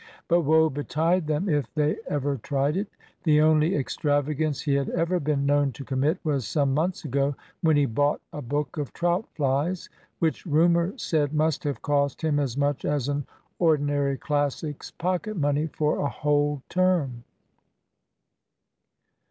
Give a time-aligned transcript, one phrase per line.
[0.27, 2.87] But woe betide them if they ever tried it!
[3.23, 7.77] The only extravagance he had ever been known to commit was some months ago, when
[7.77, 12.57] he bought a book of trout flies, which rumour said must have cost him as
[12.57, 13.27] much as an
[13.59, 17.23] ordinary Classic's pocket money for a whole term.